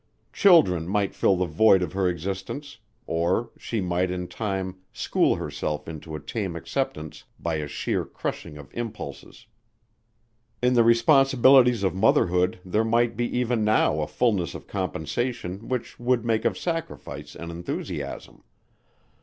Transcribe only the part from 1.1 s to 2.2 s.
fill the void of her